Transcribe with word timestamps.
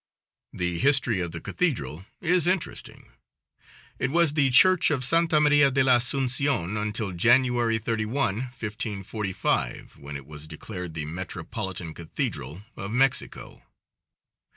The 0.51 0.79
history 0.79 1.19
of 1.19 1.29
the 1.31 1.39
cathedral 1.39 2.05
is 2.21 2.47
interesting; 2.47 3.09
it 3.99 4.09
was 4.09 4.33
the 4.33 4.49
church 4.49 4.89
of 4.89 5.05
Santa 5.05 5.39
Maria 5.39 5.69
de 5.69 5.83
la 5.83 5.97
Asuncion 5.97 6.75
until 6.75 7.11
January 7.11 7.77
31, 7.77 8.37
1545, 8.37 9.97
when 9.97 10.15
it 10.15 10.25
was 10.25 10.47
declared 10.47 10.95
the 10.95 11.05
metropolitan 11.05 11.93
cathedral 11.93 12.63
of 12.75 12.89
Mexico. 12.89 13.61